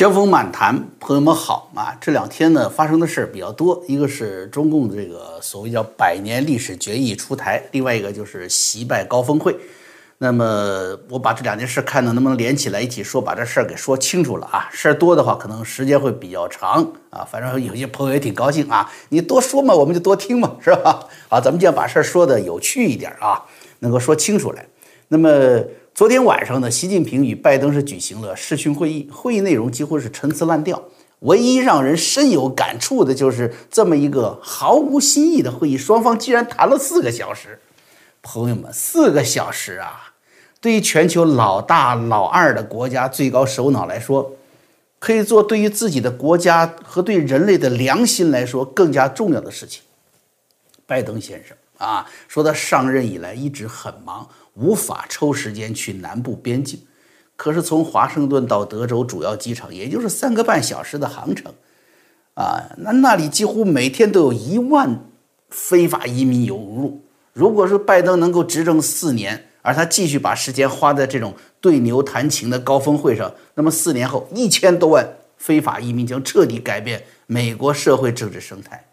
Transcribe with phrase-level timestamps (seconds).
[0.00, 1.94] 江峰漫谈，朋友们好啊！
[2.00, 9.54] 这两天呢发生的事儿比较多，一个是中共的这个所谓叫百年历史决议出台，另外一个就是习拜高峰会。
[10.16, 14.70] 那么我把这两件事看呢能不能连起来一起说，把这事儿给说清楚了啊！
[14.72, 17.22] 事儿多的话，可能时间会比较长啊。
[17.30, 21.06] 反正有些朋友也挺高兴啊，你多说嘛，我们就多听嘛，是吧？
[21.28, 23.44] 好，咱们就要把事儿说的有趣一点啊，
[23.80, 24.66] 能够说清楚来。
[25.08, 25.62] 那么。
[26.00, 30.82] 昨天晚上呢，习近平与拜登是举行了视讯会议，会议内容几乎是陈词滥调。
[31.18, 37.60] 唯一让人深有感触的就是这么一个毫无新意的会议，双方竟然谈了四个小时。
[38.22, 40.14] 朋友们，四个小时啊，
[40.58, 44.34] 对于全球老大老二的国家最高首脑来说，
[44.98, 49.82] 可以做对于自己的国家和对人类的良心来说更加重要的事情。
[50.86, 54.26] 拜登先生啊，说他上任以来一直很忙。
[54.60, 56.80] 无法抽时间去南部边境，
[57.34, 61.52] 可是从华盛顿到德州主要机场，也就是三个半小时的航程，
[62.34, 65.06] 啊，那那里几乎每天都有一万
[65.48, 67.02] 非法移民涌入。
[67.32, 78.84] 如果说拜登能够执政四年，而他继续把时间花在这种对牛弹琴的高峰会上，那么四年后，一千多万非法移民将彻底改变美国社会政治生态，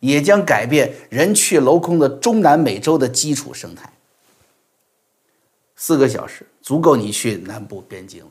[0.00, 3.93] 也将改变人去楼空的中南美洲的基础生态。
[5.76, 8.30] 四个小时足够你去南部边境了。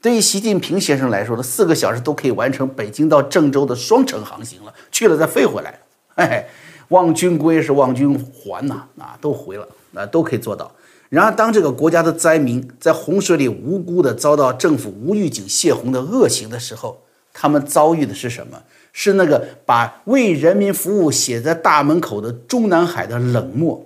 [0.00, 5.78] 对于习近平先生来说呢，四个小时都可以完成北京到郑州的双程航行了，去了再飞回来。
[6.14, 6.46] 哎，
[6.88, 10.70] 望君归是望君还呐，啊，都回了，啊，都可以做到。
[11.10, 18.62] 然而，当这个国家的灾民在洪水里无辜的遭到政府无预警泄洪的恶行的时候，他们遭遇的是什么？
[18.92, 23.84] 是那个把为人民服务写在大门口的中南海的冷漠，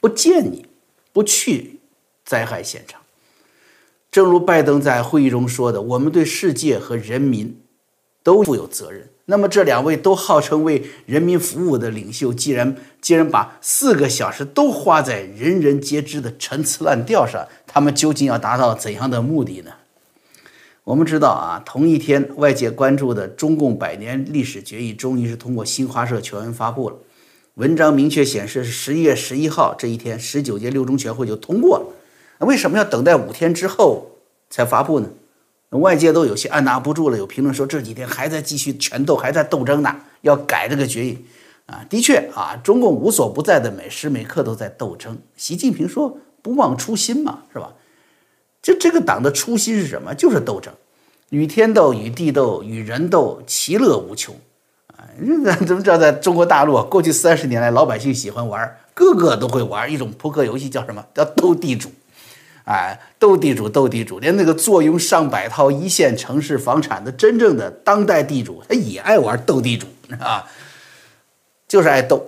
[0.00, 0.67] 不见你。
[1.12, 1.80] 不去
[2.24, 3.00] 灾害现场，
[4.10, 7.60] 正如拜登在会议中说的：“我们对世界和人民
[8.22, 19.72] 都负有责任。”那么，这两位都号称为人民服务的领袖，既然既然把四个小时都花在人人皆知的陈词滥调上，他们究竟要达到怎样的目的呢？
[20.84, 26.96] 我们知道啊，同一天，外界关注的中共百年历史决议终于是通过新华社全文发布了。
[27.58, 31.86] 文章明确显示是十一月十一号这一天，十九届六中全会就通过了。
[32.38, 34.12] 那为什么要等待五天之后
[34.48, 35.08] 才发布呢？
[35.70, 37.18] 外界都有些按捺不住了。
[37.18, 41.18] 有评论说这几天还在继续权斗，还在斗争呢，要改这个决议
[41.66, 41.84] 啊。
[41.90, 45.18] 的确啊，中共无所不在的每时每刻都在斗争。
[45.36, 47.74] 习近平说不忘初心嘛，是吧？
[48.62, 50.14] 这这个党的初心是什么？
[50.14, 50.72] 就是斗争，
[51.30, 54.36] 与天斗，与地斗，与人斗，其乐无穷。
[55.44, 61.04] 咱怎么知道，在中国大陆过去三十年来，老百姓喜欢玩，个个都会玩一种扑克游戏，叫什么？
[61.14, 61.90] 叫斗地主。
[62.64, 69.86] 哎，斗地主，斗地主，连那个坐拥上百套一线城市房产的真正的当代地主，他也爱玩斗地主
[70.20, 70.46] 啊，
[71.66, 72.22] 就是爱斗。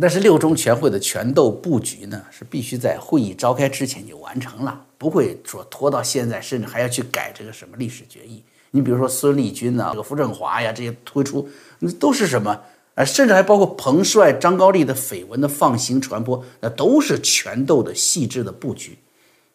[0.00, 8.42] 但是六中全会的全斗布局呢，是必须在会议召开之前就完成了，不会说拖到现在，甚至还要去改这个什么历史决议。
[8.72, 12.60] 你比如说孙立军呐，这个傅政华呀，这些推出，那都是什么？
[12.94, 18.98] 啊，甚至还包括彭帅、张高丽的绯闻的放行传播，那都是权斗的细致的布局。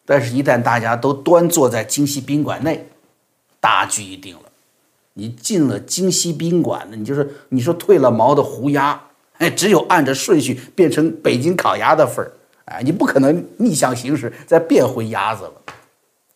[0.04, 2.88] 但是，一旦大家都端坐在京西宾馆内，
[3.60, 4.42] 大局已定了。
[5.12, 9.00] 你进了京西宾馆呢，你就是你说退了毛的胡鸭，
[9.38, 12.32] 哎，只有按着顺序变成北京烤鸭的份儿，
[12.64, 15.52] 哎，你不可能逆向行驶再变回鸭子了。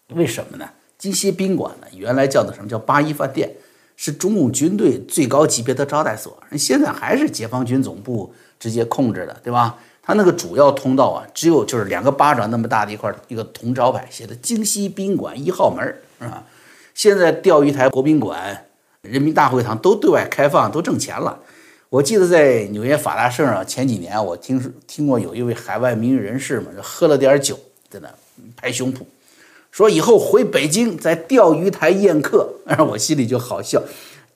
[0.09, 0.69] 为什么呢？
[1.03, 3.51] 京西宾馆呢，原来叫的什么叫八一饭店，
[3.97, 9.77] 是中共军队最高级别的招待所，现在还是解放军总部直接控制的，对吧？
[10.01, 15.85] 它那个主要通道啊，只有就是两个巴掌那么大的一块一个铜招牌，写的京西宾馆一号门，
[16.21, 16.45] 是吧？
[16.95, 18.67] 现在钓鱼台国宾馆、
[19.01, 21.41] 人民大会堂都对外开放，都挣钱了。
[21.89, 27.59] 我记得在纽约法大盛啊，前几年我听说听过有一位海外名誉人士嘛，就喝了点酒
[27.91, 28.09] 在那
[28.57, 29.01] 拍胸脯。
[29.73, 33.83] 说以后回北京在钓鱼台宴客，让我心里就好笑。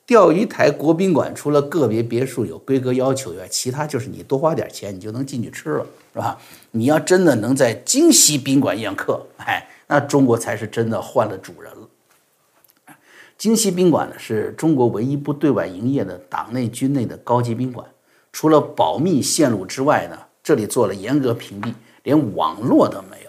[0.03, 6.39] 钓鱼台国宾馆除了个别别墅有规格要求以外，其他就是你多花点钱你就能进去吃了，是吧？
[6.71, 12.95] 你要真的能在京西宾馆宴客，哎，那中国才是真的换了主人了。
[13.37, 17.85] 京西宾馆呢是中国唯一不对外营业的党内军内的高级宾馆，
[18.31, 21.71] 除了保密线路之外呢，这里做了严格屏蔽，
[22.01, 23.26] 连网络都没有。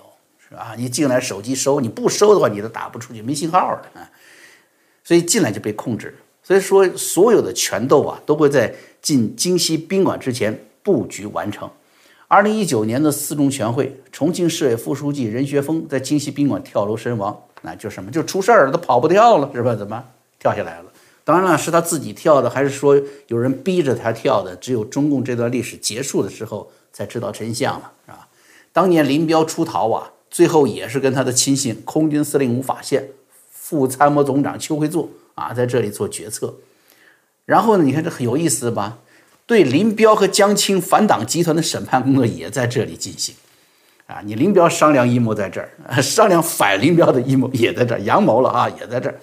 [0.48, 0.74] 是吧？
[0.76, 4.10] 你进来手机收，你不收的话，你都打不出去，没信号的啊。
[5.04, 6.16] 所以进来就被控制。
[6.42, 11.68] 所以说，所有的权斗啊，都会在进京西宾馆之前布局完成。
[12.26, 19.74] 二零一九年的四中全会，重庆市委副书记任学锋在京西宾馆跳楼身亡，那就什么就出事儿了，他跑不掉了是吧？
[19.74, 20.02] 怎么
[20.38, 20.92] 跳下来了？
[21.24, 24.56] 当然了，是他自己跳的，还是说有人逼着他跳的？
[24.56, 28.28] 只有中共这段历史结束的时候才知道真相了，是吧？
[28.72, 33.08] 当年林彪出逃啊，最后也是跟他的亲信空军司令吴法宪、
[33.50, 36.54] 副参谋总长邱会作啊在这里做决策。
[37.44, 38.98] 然后呢，你看这很有意思吧？
[39.46, 43.34] 对林彪和江青反党集团的审判工作也在这里进行。
[44.06, 45.70] 啊，你林彪商量阴谋在这儿，
[46.02, 49.18] 商量反林彪的阴谋也在这儿，阳谋了啊，也在这儿。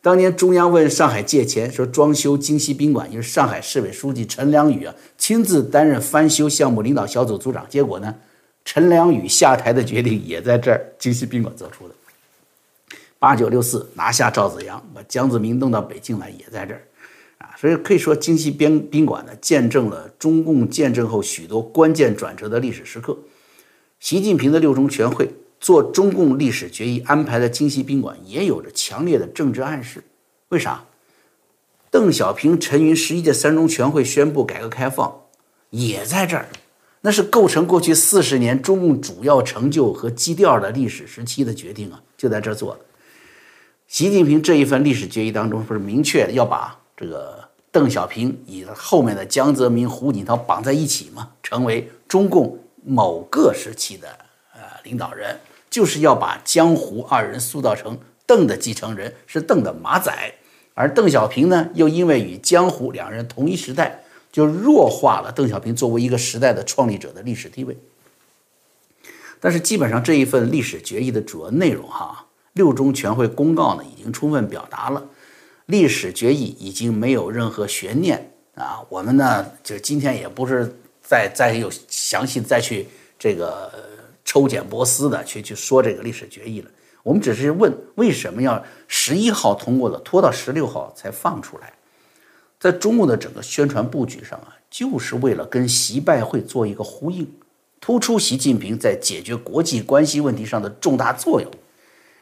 [0.00, 7.64] 当年中央问上海借钱，说装修京西宾馆，因为上海市委书记陈良宇啊亲自担任翻修项目领导小组组长。
[7.68, 8.14] 结果呢，
[8.64, 11.94] 陈良宇下台的决定也在这儿京西宾馆做出的。
[13.18, 16.82] 八九六四拿下赵子阳，把江泽民弄到北京来，也在这儿
[17.38, 17.54] 啊。
[17.56, 23.16] 所以可以说，京西宾宾馆呢，见证了中共建政后许多关键转折的历史时刻。
[24.00, 25.28] 习近平的六中全会。
[25.60, 30.02] 做中共历史决议安排的京西宾馆也有着强烈的政治暗示，
[30.48, 30.82] 为啥？
[31.88, 35.20] 邓小平、陈云十一届三中全会宣布改革开放，
[35.70, 36.48] 也在这儿，
[37.02, 42.80] 那是构成过去四十年中共主要成就和基调的历史时期的决定啊，就在这做的。
[43.86, 51.28] 习近平这一份历史决议当中，不是明确要把这个邓小平与后面的江泽民、胡锦涛绑在一起吗？
[51.42, 54.08] 成为中共某个时期的
[54.54, 55.38] 呃领导人。
[55.68, 60.12] 就是要把江湖二人塑造成邓的继承人，是邓的马仔，
[60.74, 64.01] 而邓小平呢，又因为与江湖两人同一时代，
[64.32, 67.76] 就弱化了邓小平作为一个时代的创立者的历史地位。
[69.38, 75.06] 但是，基本上这一份历史决议的主要内容，哈，六中全会公告呢，已经充分表达了，
[75.66, 78.82] 历史决议已经没有任何悬念啊。
[78.88, 82.88] 我们呢，就今天也不是再再有详细再去
[83.18, 83.70] 这个。
[84.24, 86.70] 抽简剥丝的去去说这个历史决议了，
[87.02, 91.70] 我们只是问为什么要十一号通过了，拖到十六号才放出来？
[92.62, 97.28] 在中共的整个宣传布局上啊，就是为了跟习拜会做一个呼应，
[97.80, 101.50] 突出习近平在解决国际关系问题上的重大作用。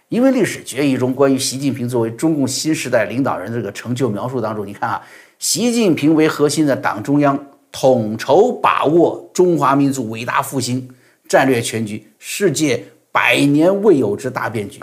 [0.09, 5.03] 因为历史决议中关于习近平作为中共新时代领导人这个成就描述当中，你看啊，
[5.39, 10.89] 习近平为核心的党中央统筹把握中华民族伟大复兴。
[11.29, 12.83] 战略全局，世界
[13.13, 14.81] 百年未有之大变局。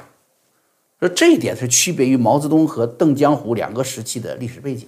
[1.00, 4.88] 说这一点是区别于毛泽东和邓江湖两个时期的历史背景。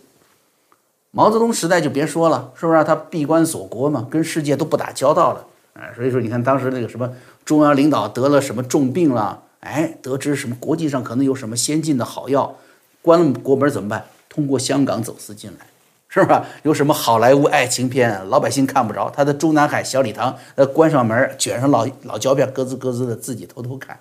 [1.12, 2.84] 毛泽东时代就别说了，是不是？
[2.84, 5.46] 他闭关锁国嘛，跟世界都不打交道了。
[5.74, 7.12] 哎，所以说你看当时那个什么
[7.44, 12.56] 中央领导得了什么重病了，哎，得知什么国际上可能有什么先进的好药，
[13.02, 14.06] 关了国门怎么办？
[14.28, 15.66] 通过香港走私进来。
[16.12, 16.44] 是吧？
[16.64, 24.00] 有什么好莱坞爱情片，老百姓看不着，他的中南海小礼堂，呃，关上门，卷上老老胶片，咯吱咯吱的自己偷偷看。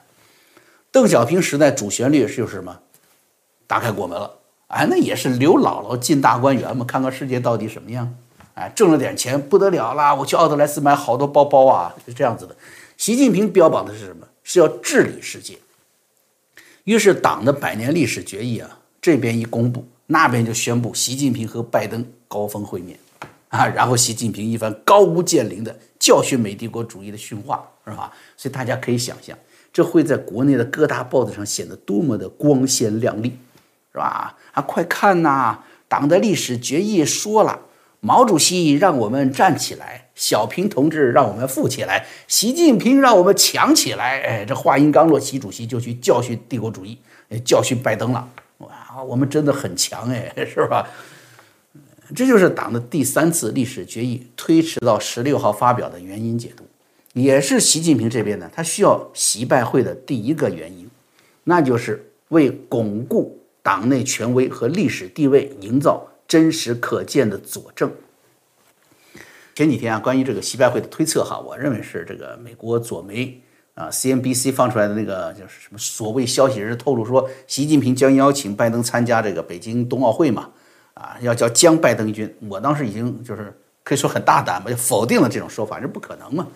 [0.90, 2.78] 邓小平时代主旋律就是什么？
[3.66, 4.37] 打开国门了，
[4.68, 8.14] 哎，那也是刘姥姥进大观园嘛，看看世界到底什么样。
[8.54, 12.56] 哎，挣了点钱不得了啦，我去奥特莱斯买好多包包啊，是这样子的。
[12.96, 14.26] 习近平标榜的是什么？
[14.42, 15.58] 是要治理世界。
[16.84, 19.86] 于是党的百年历史决议啊，这边一公布。
[20.10, 22.98] 那边就宣布习近平和拜登高峰会面，
[23.48, 28.10] 啊，然后习近平一番高屋建瓴的教训美帝国主义的训话，是吧？
[28.34, 29.36] 所以大家可以想象，
[29.70, 33.36] 这会在国内的各大报纸上显得多么的光鲜亮丽，
[33.92, 34.36] 是吧？
[34.52, 35.58] 啊，快看呐，
[35.88, 37.60] 党的历史决议说了，
[38.00, 44.20] 毛主席让我们站起来，小平同志让我们富起来，习近平让我们强起来。
[44.22, 46.98] 哎，这话音刚落，习主席就去教训帝国主义，
[47.44, 48.28] 教训拜登了。
[48.58, 50.88] 哇，我们真的很强哎，是吧？
[52.14, 56.64] 这就是党的第三次历史决议推迟到十六号发表的原因解读，
[57.12, 60.88] 也是习近平这边呢，他需要习拜会的第一个原因，
[61.44, 63.37] 那就是为巩固
[63.68, 67.92] 党内权威和历史地位，营造真实可见的佐证。
[69.54, 73.38] 前几天啊，关于这个习拜会的推测哈，我认为是这个美国左媒。
[73.74, 80.48] 啊，CNBC 放出来的那个就是什么所谓消息人士透露说，习近平将邀请拜登参加这个北京冬奥会嘛？
[80.94, 82.34] 啊，要叫将拜登军。
[82.48, 86.48] 我当时已经就是可以说很大胆吧，就否定了这种说法，这不可能嘛？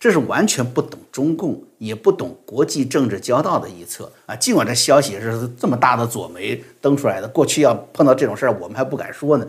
[0.00, 4.34] 这是完全不懂中共，也不懂国际政治交道的一侧啊。
[4.34, 9.46] 尽管这消息是这么大的左媒登出来的，过去要碰到这种事儿，我们还不敢说呢。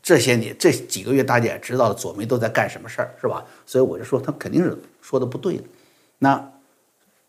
[0.00, 3.44] 这些年这几个月，大家也知道，左媒都在干什么事儿，是吧？
[3.66, 5.64] 所以我就说他肯定是说的不对的。
[6.20, 6.52] 那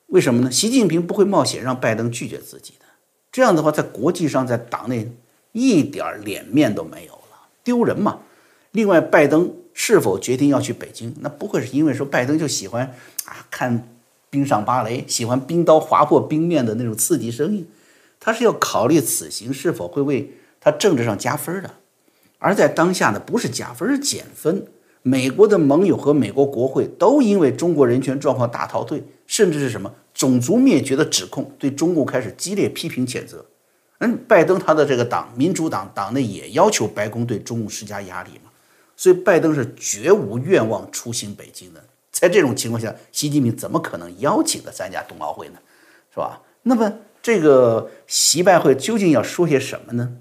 [0.08, 0.52] 为什么呢？
[0.52, 2.86] 习近平不会冒险让拜登拒绝自己的，
[3.32, 5.12] 这样的话，在国际上，在党内
[5.54, 8.20] 一点脸面都没有了，丢人嘛。
[8.72, 9.52] 另外，拜登
[9.84, 12.86] 是否决定要去北京，那不会是因为说拜登就喜欢
[13.26, 13.90] 啊看
[14.30, 17.68] 冰上芭蕾，喜欢冰刀划破冰面的那种刺激声音，
[18.20, 21.72] 他是要考虑此行是否会为他政治上加分的。
[22.38, 24.68] 而在当下呢，不是加分，是减分。
[25.02, 33.44] 美国的盟友和美国国会都因为中国人权状况大逃退，甚至是什么种族灭绝的指控，对中共开始激烈批评谴责。
[33.98, 38.51] 嗯，拜登他的这个党民主党党内也要求白宫对中共施加压力嘛，
[39.02, 41.84] 所以拜登是绝无愿望出行北京的。
[42.12, 45.58] 在这种情况下，习近平怎么可能邀请他参加冬奥会呢？
[46.14, 46.40] 是吧？
[46.62, 50.18] 那么这个习拜会究竟要说些什么呢？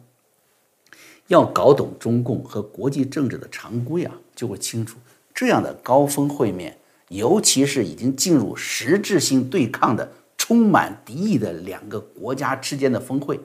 [1.27, 4.97] 要搞懂中共和国际政治的常规啊，就会清楚
[5.35, 13.39] 这样的高峰会面，尤其是已经进入实质性对抗的、充满敌意的两个国家之间的峰会，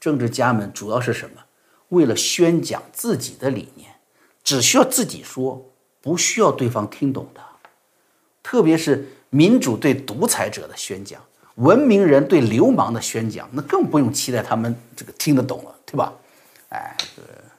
[0.00, 1.42] 政治家们主要是什么？
[1.90, 3.90] 为了宣讲自己的理念，
[4.44, 5.60] 只需要自己说，
[6.00, 7.40] 不需要对方听懂的。
[8.42, 11.20] 特别是民主对独裁者的宣讲，
[11.56, 16.12] 文明人对流氓的宣讲，那更不用期待他们这个听得懂了，对吧？
[16.68, 16.96] 哎，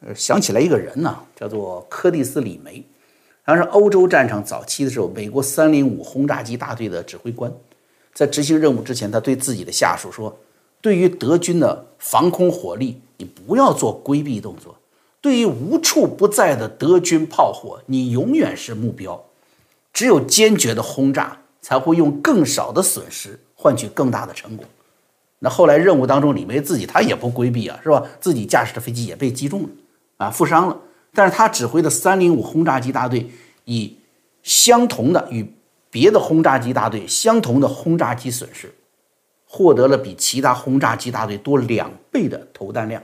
[0.05, 2.85] 呃，想起来一个人呢，叫做柯蒂斯·李梅，
[3.43, 7.51] 他是欧洲战场早期的时候，美国三零五轰炸机大队的指挥官。
[8.13, 10.37] 在执行任务之前，他对自己的下属说
[10.79, 14.73] ：“对于德军的防空火力，你不要做规避动作；
[15.25, 19.25] 对于无处不在的德军炮火，你永远是目标。
[19.91, 24.63] 只有坚决的轰炸，才会用更少的损失换取更大的成果。”
[25.41, 28.03] 那后来任务当中，李梅自己他也不规避啊，是吧？
[28.19, 29.69] 自己驾驶的飞机也被击中了，
[30.17, 30.77] 啊，负伤了。
[31.11, 33.27] 但是他指挥的三零五轰炸机大队
[33.63, 33.97] 以
[34.43, 35.51] 相同的与
[35.89, 38.71] 别的轰炸机大队相同的轰炸机损失，
[39.47, 43.01] 获得了比其他轰炸机大队多两倍的投弹量。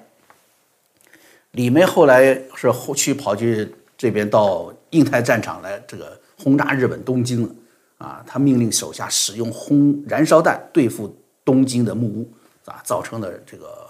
[1.51, 7.49] 李梅后来是后去跑去这边到印太战场来这个轰炸日本东京了，
[7.97, 11.15] 啊，他命令手下使用轰燃烧弹对付。
[11.43, 12.31] 东京的木屋
[12.65, 13.87] 啊，造成了这个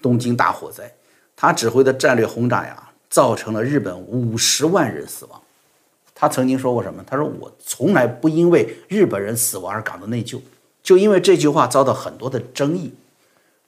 [0.00, 0.90] 东京大火灾。
[1.36, 5.40] 他指挥的战略轰炸呀，造成了日本五十万人死亡。
[6.14, 7.04] 他曾经说过什么？
[7.06, 10.40] 他说：“我从来不因为日本人死亡而感到内疚。”
[10.82, 12.94] 就因为这句话遭到很多的争议。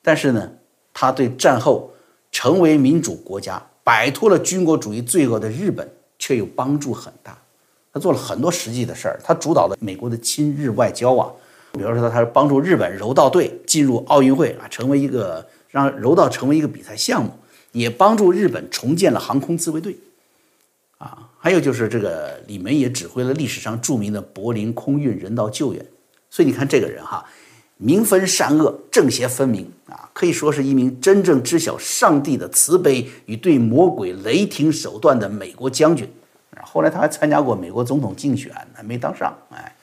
[0.00, 0.50] 但是呢，
[0.94, 1.92] 他对战后
[2.36, 7.34] 成为民主国家、摆脱了军国主义罪恶的日本却又帮助很大。
[7.90, 9.18] 他做了很多实际的事儿。
[9.24, 11.32] 他主导了美国的亲日外交啊。
[11.72, 17.30] 比如说，他是帮助日本柔道队进入奥运会啊，成为一个让柔道成为一个比赛项目，
[17.72, 19.96] 也帮助日本重建了航空自卫队，
[20.98, 25.86] 啊，还有就是这个李梅也指挥了历史上著名的柏林空运人道救援。
[26.28, 27.24] 所以你看这个人哈，
[27.76, 36.10] 明分善恶，正邪分明啊，可以说是一名真正知晓上帝的慈悲与对魔鬼雷霆手段的美国将军。
[36.62, 39.74] 后来他还参加过美国总统竞选，还没当上，哎。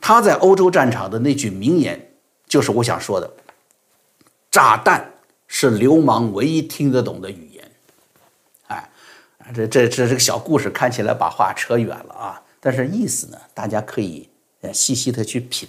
[0.00, 2.12] 他在欧洲战场的那句名言，
[2.46, 3.30] 就是我想说的
[4.48, 5.12] ：“炸弹
[5.48, 7.70] 是流氓唯一听得懂的语言。”
[8.68, 8.88] 哎，
[9.52, 14.28] 这这这这个小故事看起来把话扯远了啊，但是意思呢，大家可以
[14.72, 15.68] 细细的去品。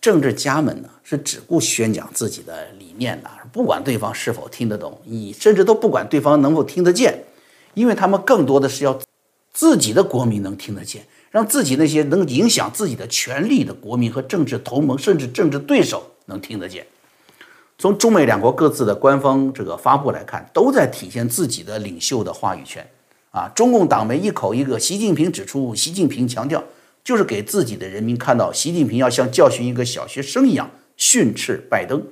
[0.00, 7.22] 政治家们呢是只顾宣讲自己的理念的，不管对方是否听得懂，你甚至都不管对方能否听得见，
[7.74, 8.98] 因为他们更多的是要
[9.52, 11.06] 自己的国民能听得见。
[11.30, 16.84] 让自己那些能影响自己的权利的国民和政治同盟，甚至政治对手能听得见。
[17.78, 22.84] 从中美两国各自的官方这个发布来看，都在体现自己的领袖的话语权。
[23.30, 26.64] 啊，中共党媒一口一个习近平指出，习近平强调，
[27.02, 32.02] 就是给自己的人民看到，习近平要像教训一个小学生一样训斥拜登。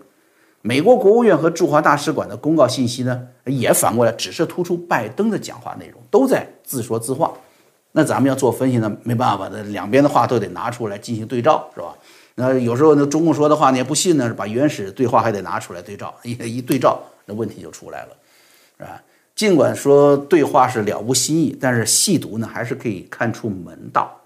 [0.61, 7.33] 美国国务院和驻华大使馆的公告信息呢，也反过来只是突出拜登的讲话内容，都在自说自话。
[7.93, 11.95] 那咱们要做分析呢，没办法，那两边的话都得拿出来进行对照，是吧？
[12.35, 18.09] 那有时候那中共说的话你也不信呢，把原始对话还得拿出来对照，一一对照，那问题就出来了，
[18.79, 19.03] 是吧？
[19.35, 24.18] 尽管说对话是了无新意，但是细读呢，还是可以看出门道。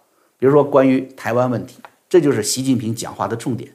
[0.42, 1.76] 比如说关于台湾问题，
[2.08, 3.72] 这就是习近平讲话的重点。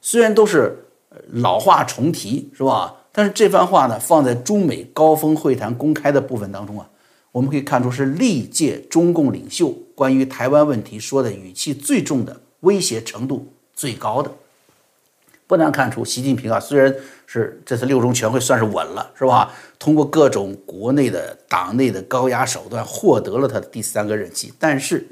[0.00, 0.86] 虽然都是
[1.32, 2.94] 老话重提，是吧？
[3.10, 6.88] 但是这番话呢，放在中美高峰会谈公开的部分当中啊。
[7.32, 14.30] 我们可以看出，是历届中共领袖关于台湾问题说的语气最重的，威胁程度最高的。
[15.48, 16.94] 不难看出，习近平啊，虽然
[17.26, 19.50] 是这次六中全会算是稳了，是吧？
[19.80, 25.04] 通过各种国内的党内的高压手段获得了他的第三个任期，但是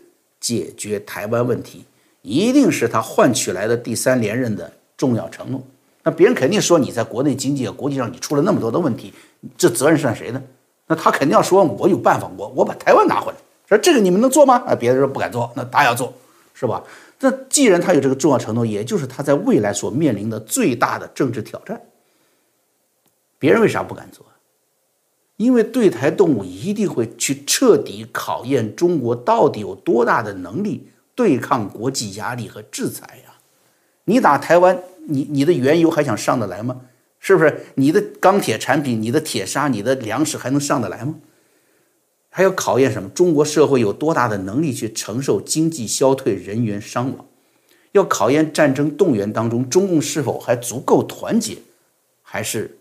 [0.42, 1.86] 解决台湾问题
[2.20, 5.62] 一定是他换取来的第三连任的重要承诺。
[6.02, 9.14] 那别人肯定说，你在国内经济、国际上你出了那么多的问题，
[9.56, 10.42] 这责任算谁呢？
[10.88, 13.38] 那他肯定要说，我有办法，我我把台湾拿回来。
[13.68, 14.62] 说这个你们能做吗？
[14.66, 16.12] 啊，别人说不敢做，那他要做，
[16.52, 16.82] 是吧？
[17.20, 21.80] 那既然他有这个重要承诺，也就是他在未来所面临的最大的政治挑战。
[23.38, 24.26] 别人为啥不敢做？
[25.42, 33.34] 因为对台动武一定会去彻底考验中国到底有多大的能力对抗国际压力和制裁呀！
[34.04, 36.82] 你打台湾，你你的原油还想上得来吗？
[37.18, 37.66] 是不是？
[37.74, 41.16] 你的钢铁产品、你的铁砂、你的粮食还能上得来吗？
[42.30, 43.08] 还要考验什么？
[43.08, 47.26] 中国社会有多大的能力去承受经济消退、人员伤亡？
[47.90, 51.58] 要考验战争动员当中中共是否还足够团结，
[52.22, 52.78] 还是？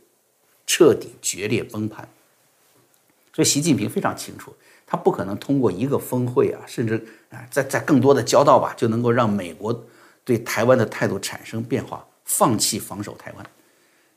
[0.68, 2.08] 彻底决裂崩盘，
[3.34, 4.54] 所以习近平非常清楚，
[4.86, 6.96] 他不可能通过一个峰会啊，甚至
[7.30, 9.86] 啊，在在更多的交道吧，就能够让美国
[10.24, 13.46] 对台湾的态度产生变化，放弃防守台湾。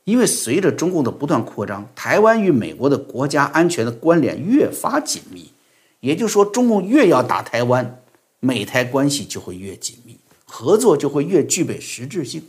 [0.03, 5.51] 因为随着中共的不断扩张，台湾与美国的国家安全的关联越发紧密，
[5.99, 8.03] 也就是说，中共越要打台湾，
[8.39, 12.43] 美台关系就会越紧密，合作就会越具备实质性。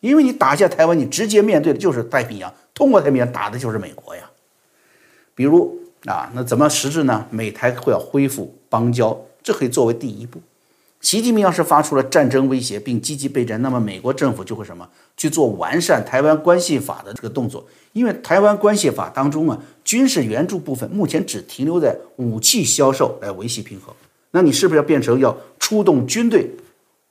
[0.00, 2.52] 因为你打下台湾，你直接面对的就是太平洋。
[2.74, 4.30] 通过太平洋打的就是美国呀，
[5.34, 7.26] 比如啊，那怎么实质呢？
[7.30, 10.40] 美台会要恢复邦交，这可以作为第一步。
[11.00, 17.64] 习近平要是发出了战争威胁并积极备战，那么美国政府就会什么去做完善台湾关系法的这个动作。
[17.92, 23.94] 因为台湾关系法当中啊，军事援助部分目前只停留在武器销售来维系平衡，
[24.32, 26.50] 那你是不是要变成要出动军队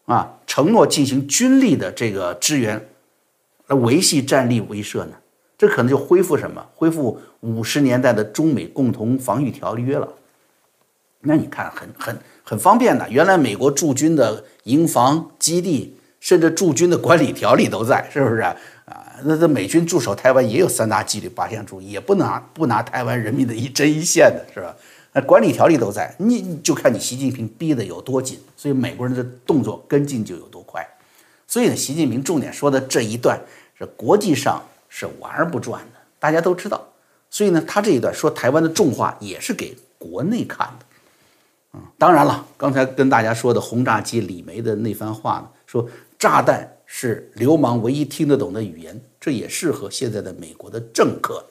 [0.05, 2.89] 啊，承诺进行军力的这个支援，
[3.67, 5.13] 来维系战力威慑呢？
[5.57, 6.63] 这可能就恢复什么？
[6.75, 10.07] 恢复五十年代的中美共同防御条约了。
[11.21, 13.09] 那你看，很很很方便的。
[13.09, 18.55] 原来美国驻军的营房基地，甚至驻军的管理条例都在，是不是啊？
[19.23, 24.75] 那这美军驻守台湾也有三大纪律八项注意，也不拿不拿台湾人民的一针一线的，是吧？
[25.13, 30.87] 那管理条例都在，你就看你习近平逼得有多紧，所以美国人的动作跟进就有多快。
[31.47, 33.41] 所以呢，习近平重点说的这一段
[33.75, 34.63] 是国际上。
[34.89, 36.87] 是玩不转的，大家都知道。
[37.29, 40.85] 所以呢，他这一段说台湾的重话也是给国内看的。
[41.73, 51.45] 嗯，当然了，刚才跟大家说的轰炸机李梅的那番话呢，说炸弹是流氓唯一听得懂的语言，这也适合现在的美国的政客，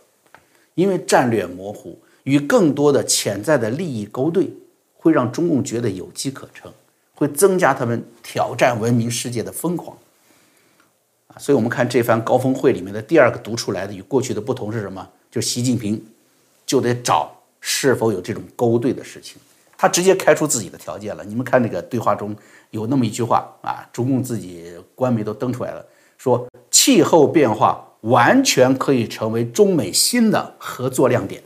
[0.74, 4.50] 因为战略模糊与更多的潜在的利益勾兑，
[4.94, 6.72] 会让中共觉得有机可乘，
[7.14, 9.96] 会增加他们挑战文明世界的疯狂。
[11.38, 15.06] 所以，我们看这番高峰会里面的第二个读出来的与过去的不同是什么？
[15.30, 16.02] 就是习近平
[16.64, 19.36] 就得找是否有这种勾兑的事情，
[19.76, 21.22] 他直接开出自己的条件了。
[21.22, 22.34] 你们看这个对话中
[22.70, 25.84] 有那么一句话啊，中共自己官媒都登出来了，
[26.16, 31.42] 说气候变化完全可以成为中美新的合作亮点。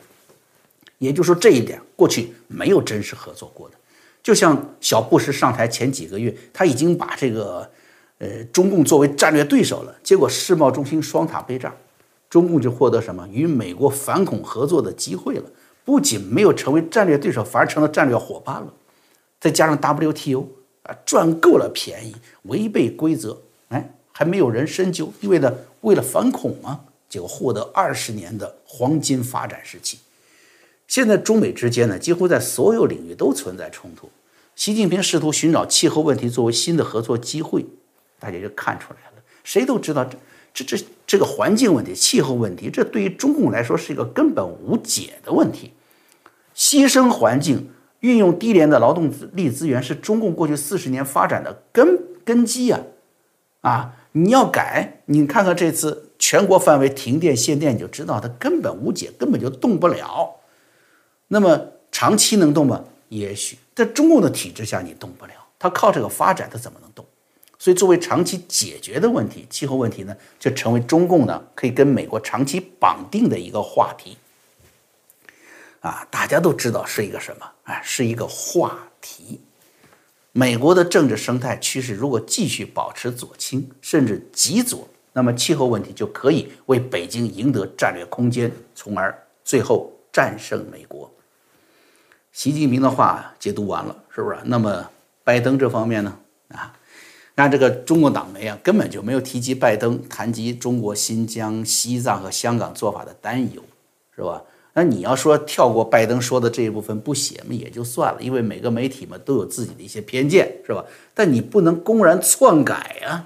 [0.98, 3.74] 也就是说，这一点过去没有真实合作过的。
[4.22, 7.68] 就像小布什上台前几个月，他已经把这个。
[8.20, 11.74] 呃，中共作为战略对手了，结果世贸中心双塔被炸，
[12.28, 15.44] 中共就获得什么与美国反恐合作的机会了。
[15.86, 18.74] 不仅没有成为战略对手，反而成了战略伙伴了。
[19.40, 20.46] 再加上 WTO
[20.82, 29.98] 啊，赚够了便宜，违背规则，哎，还没有人深究，因为呢，为了反恐嘛，结果获得二十年的黄金发展时期。
[30.86, 34.10] 现在中美之间呢，几乎在所有领域都存在冲突。
[34.54, 37.64] 习近平试图寻找气候问题作为新的合作机会。
[38.20, 40.16] 大家就看出来了，谁都知道这
[40.52, 45.72] 这这这个环境问题、气候问题，这对于中共来说是一个根本无解的问题。
[46.54, 52.80] 牺牲环境、运用低廉的劳动力资源，是中共过去四十年发展的根根基啊！
[53.62, 60.36] 啊，你要改，你看看这次全国范围停电限电，你就知道它根本无解，根本就动不了。
[61.28, 61.58] 那么
[61.90, 62.84] 长期能动吗？
[63.08, 67.04] 也许在中共的体制下你动不了，它靠这个发展，它怎么能动？
[67.60, 74.16] 所以，作为长期解决的问题，气候问题呢，就成为中共呢可以跟美国长期绑定的一个话题。
[75.80, 77.46] 啊，大家都知道是一个什么？
[77.64, 79.42] 啊，是一个话题。
[80.32, 91.12] 美国的政治生态趋势如果继续保持左倾，甚至极左，那么气候问题就可以为北京赢得战略空间，从而最后战胜美国。
[92.32, 94.38] 习近平的话解读完了，是不是？
[94.44, 94.90] 那么
[95.22, 96.18] 拜登这方面呢？
[96.48, 96.74] 啊？
[97.40, 103.62] 那这个中国党媒啊，根本就没有提及拜登谈及中国新疆、西藏和香港做法的担忧，
[104.14, 104.42] 是吧？
[104.74, 110.84] 那你要说跳过拜登说的这一部分不写嘛，也就算了，因为每个媒体嘛都有自己的一些偏见，是吧？
[111.14, 113.24] 但你不能公然篡改呀！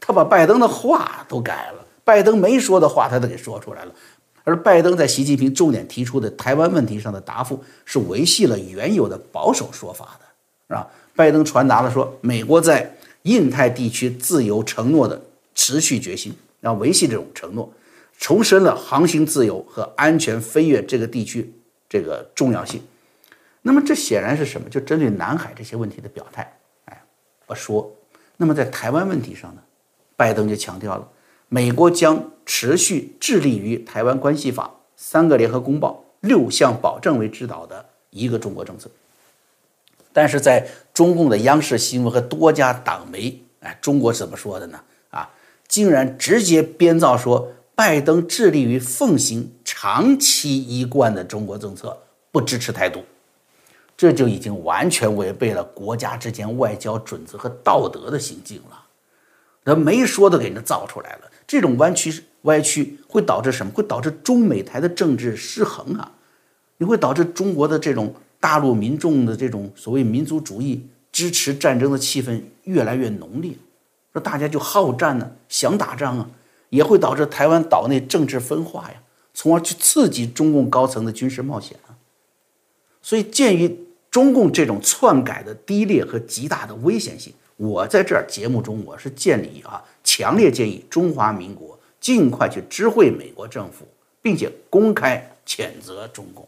[0.00, 3.92] 他把拜登的话都改了，拜登没说的话他都给说出来了。
[4.42, 10.26] 而拜登在习近平重点提出的台湾问题上的答复，是维系了原有的保守说法的，
[10.66, 10.90] 是吧？
[11.14, 12.92] 拜登传达了说，美国在
[13.24, 15.20] 印太地区自由承诺的
[15.54, 17.70] 持续决心，要维系这种承诺，
[18.18, 21.52] 重申了航行自由和安全飞越这个地区
[21.88, 22.82] 这个重要性。
[23.62, 24.68] 那么这显然是什么？
[24.68, 26.58] 就针对南海这些问题的表态。
[26.84, 27.02] 哎，
[27.46, 27.90] 不说。
[28.36, 29.62] 那么在台湾问题上呢，
[30.16, 31.08] 拜登就强调了，
[31.48, 38.90] 美国将持续致力于《台湾关系法》、三个联合公报、六项保证为指导的一个中国政策。
[40.12, 44.80] 但是在中共的央视新闻和多家党媒，哎，中国怎么说的呢？
[45.10, 45.28] 啊，
[45.66, 51.98] 竟然直接编造说拜登致力于奉行长期一贯的中国政策，
[52.30, 53.02] 不支持台独，
[53.96, 58.80] 这就已经完全违背了国家之间外交准则和道德的行径了。
[59.64, 63.72] 他没说的给人造出来了，这种弯曲歪曲会导致什么？
[63.72, 66.12] 会导致中美台的政治失衡啊！
[66.76, 68.14] 你会导致中国的这种。
[68.44, 73.52] 大陆民众的这种所谓民族主义支持战争的气氛越来越浓烈，
[74.12, 76.28] 说大家就好战呢，想打仗啊，
[76.68, 79.02] 也会导致台湾岛内政治分化呀，
[79.32, 81.96] 从而去刺激中共高层的军事冒险啊。
[83.00, 83.74] 所以，鉴于
[84.10, 93.88] 中共这种篡改的低劣和极大的危险性，我在这儿节目中我是建议啊，强烈建议中华民国尽快去知会美国政府，
[94.20, 96.46] 并且公开谴责中共。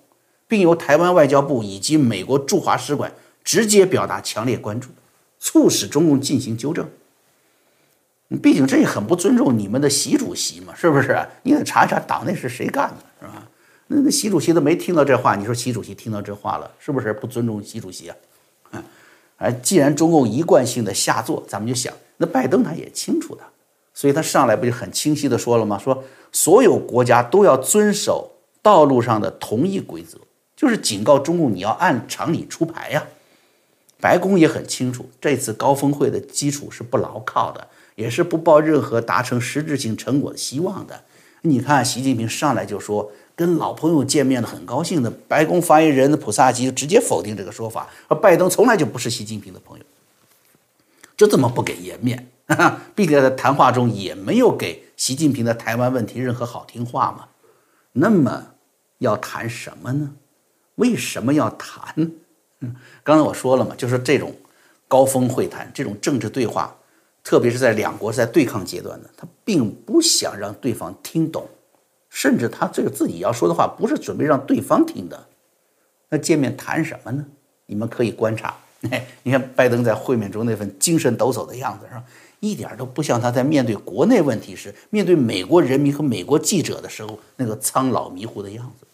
[0.49, 4.89] 并由台湾外交部以及美国驻华使馆直接表达强烈关注，
[5.39, 6.89] 促使中共进行纠正。
[8.43, 11.17] 毕竟这也很不尊重你们的习主席嘛，是不是？
[11.45, 13.49] 你得查一查党内是谁干的，是吧？
[13.87, 18.17] 那那习主席都没听到这话，你说习主席听到这话了，是不是不尊重习主席啊？
[18.73, 18.85] 啊，
[19.37, 23.43] 哎，既然中共一贯性的下作，咱们就想，那拜登他也清楚的，
[23.95, 25.79] 所以他上来不就很清晰的说了吗？
[25.79, 28.29] 说所有国家都要遵守
[28.61, 30.19] 道路上的同一规则。
[30.57, 33.07] 就是警告中共，你要按常理出牌呀。
[34.01, 41.03] 白宫也很清楚，这次高峰会的基础是不牢靠的，也是不抱任何达成实质性成果的希望的。
[41.43, 49.85] 你看，习近平上来就说跟老朋友见面的很高兴的，白宫发言人的普萨基就直接否定这个说法，而拜登从来就不是习近平的朋友，
[51.17, 52.29] 就这么不给颜面，
[52.95, 57.29] 并且在谈话中也没有给习近平的台湾问题任何好听话嘛。
[57.93, 58.49] 那么
[58.99, 60.13] 要谈什么呢？
[60.77, 61.95] 为什么要谈？
[62.61, 64.35] 嗯，刚才我说了嘛，就是这种
[64.89, 66.75] 高峰会谈，这种政治对话，
[67.23, 71.47] 特别是在两国在对抗阶段的，他并不想让对方听懂，
[72.09, 75.27] 甚至他这个自己要说的话，不是准备让对方听的。
[76.09, 77.27] 那见面谈什么呢？
[77.67, 78.57] 你们可以观察，
[79.25, 82.05] 你看拜登在会面中那份精神抖擞的样子，是吧？
[82.41, 88.86] 一点都不像他在面对国内问题时，面对美国人民和美国记者的时候那个苍老迷糊的样子。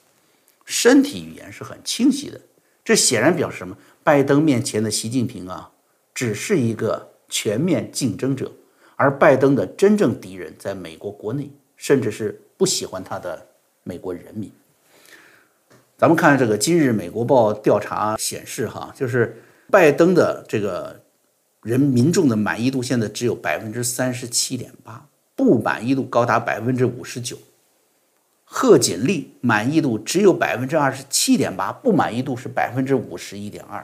[0.64, 2.40] 身体语言是很清晰的，
[2.84, 3.76] 这显然表示什么？
[4.04, 5.70] 拜登面前的习近平啊，
[6.12, 8.50] 只是一个全面竞争者，
[8.96, 13.46] 而拜登的真正敌人在美国国内，甚至是不喜欢他的
[13.84, 14.50] 美国人民。
[15.96, 21.00] 咱们看这个今日《美国报》调查显示，哈，就是拜登的这个
[21.62, 27.38] 人民众的满意度现在只有百分之三十七点八，不满意度高达百分之五十九。
[28.54, 33.82] 贺锦丽满意度只有百分之二十七点八，不满意度是百分之五十一点二。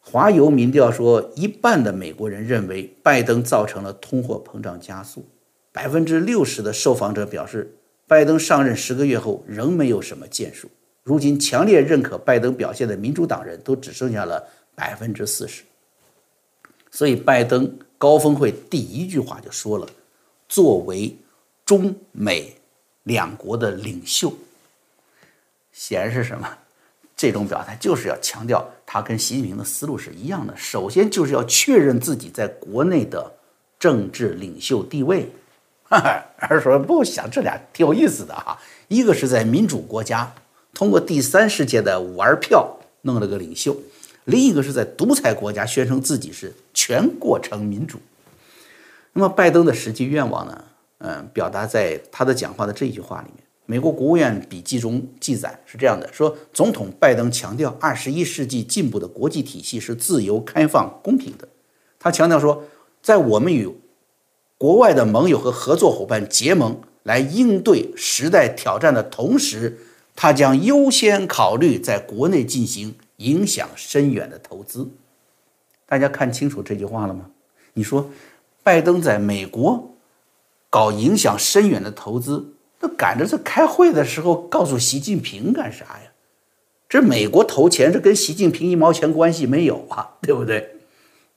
[0.00, 5.24] 华邮民调说，一半的美国人认为拜登造成了通货膨胀加速，
[5.70, 7.76] 百分之六十的受访者表示，
[8.08, 10.68] 拜登上任十个月后仍没有什么建树。
[11.04, 15.62] 如今，强烈认可拜登表现的民主党人都只剩下了百分之四十。
[16.90, 19.86] 所以，拜登高峰会第一句话就说了
[20.48, 21.16] ：“作为
[21.64, 22.56] 中美。”
[23.04, 24.34] 两国的领袖，
[25.72, 26.58] 显然是什么？
[27.16, 30.52] 这种表态就是要强调他跟习近平的思路是一样的。
[30.56, 33.32] 首先就是要确认自己在国内的
[33.78, 35.30] 政治领袖地位。
[35.84, 40.34] 哈 哈而说不想这俩挺有意思的哈，一个是在民主国家
[40.74, 43.76] 通过第三世界的玩票弄了个领袖，
[44.24, 48.00] 另一个是在独裁国家宣称自己是全过程民主。
[49.12, 50.64] 那么拜登的实际愿望呢？
[50.98, 61.48] 嗯，表达在他的讲话的这句话里面，美国国务院笔记中记载是这样的：说总统拜登强调，二十一世纪进步的国际体系是自由、开放、公平的。
[61.98, 62.64] 他强调说，
[63.02, 63.68] 在我们与
[64.56, 69.78] 国外的盟友和合作伙伴结盟来应对时代挑战的同时，
[70.14, 74.88] 他将优先考虑在国内进行影响深远的投资。
[75.86, 77.30] 大家看清楚这句话了吗？
[77.74, 78.10] 你说，
[78.62, 79.93] 拜登在美国？
[80.74, 86.10] 搞影响深远的投资，那赶着在开会的时候告诉习近平干啥呀？
[86.88, 90.68] 这美国投钱，这跟习近平一毛钱关系没有啊， 对不对？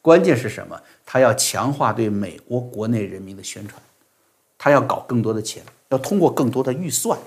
[0.02, 0.82] 关键是什么？
[1.06, 3.80] 他要强化对美国国内人民的宣传，
[4.58, 7.20] 他要搞更多的钱，要通过更多的预算，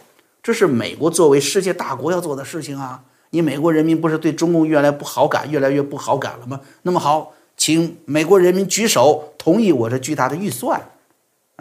[0.42, 3.05] 这是美国作为世界大国要做的事情啊！
[3.31, 6.61] 你美国人民不是对中共越来不好感，越来越不好感了吗？
[6.83, 10.83] 那么好，请美国人民举手同意我这巨大的预算，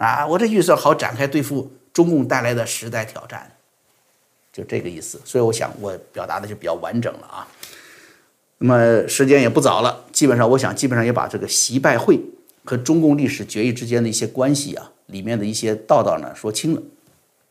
[0.00, 3.52] 啊，我这预算好展开对付中共带来的时代挑战，
[4.50, 5.20] 就这个意思。
[5.26, 7.46] 所以我想我表达的就比较完整了啊。
[8.56, 12.18] 那么时间也不早了，基本上我想基本上也把这个习拜会
[12.64, 16.80] 和中共历史决议之间的一些关系啊，里面的一些道道呢说清了。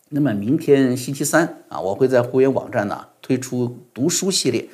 [0.10, 4.68] 那么明天星期三啊，我会在会员网站呢推出读书系列，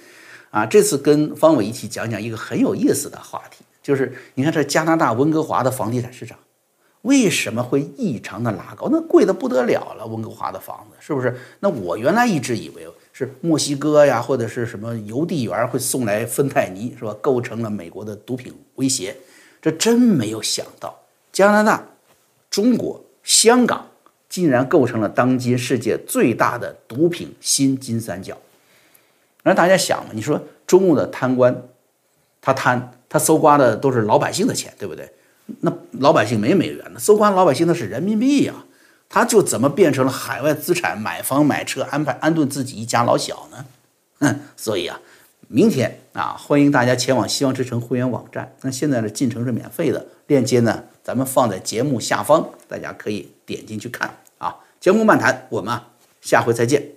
[0.50, 6.38] 啊，这次跟方伟一起讲讲一个很有意思的话题，就是你看这加拿大温哥华的房地产市场
[7.06, 8.89] 为什么会异常的拉高？
[8.91, 11.36] 那贵的不得了了，温哥华的房子是不是？
[11.60, 12.88] 那我原来一直以为。
[13.18, 17.15] 是墨西哥呀，或者是什么邮递员会送来芬太尼，是吧？
[17.22, 19.15] 构成了美国的毒品威胁。
[19.62, 20.94] 这真没有想到，
[21.32, 21.82] 加拿大、
[22.50, 23.88] 中国、香港
[24.28, 28.38] 竟然构成了当今世界最大的毒品新金三角。
[29.44, 30.38] 那大家想嘛，你说
[30.68, 31.63] 中共的贪官，
[32.41, 35.10] 他贪，他搜刮的都是老百姓的钱，对不对？
[35.62, 38.53] 那老百姓没美元呢，搜刮老百姓的是人民币呀。
[39.08, 43.65] 他就怎么变成了海外资产买房买车安排安顿自己一家老小呢？
[44.19, 44.99] 嗯，所以啊，
[45.47, 48.51] 明天啊，欢迎大家前往希望之城会员网站。
[48.62, 54.55] 那现在的进城是免费的，链接呢咱们放在节目下方，大家可以点进去看啊。
[54.79, 55.88] 节目漫谈，我们啊
[56.21, 56.94] 下回再见。